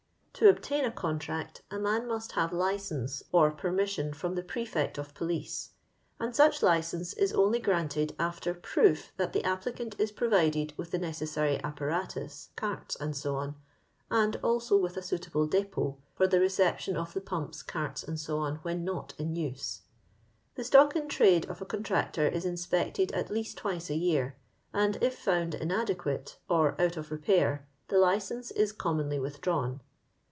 [0.35, 5.13] To obtain a contract, a man must have license or permission firom the prefect of
[5.13, 5.69] police,
[6.19, 10.97] and such license is only granted after proof that the applicant is provided with the
[10.97, 13.35] necessaiy apparatus, carts, &c.,
[14.09, 18.83] and also with a suitable di^pAt for the reception of the pumps, carts, &c., when
[18.83, 19.81] not in use.
[20.55, 24.37] The stock in trade of a contractor is inspected at least twice a year,
[24.73, 27.59] and if found inadequate or out of zepair
[27.89, 29.81] the license is commonly with drawn.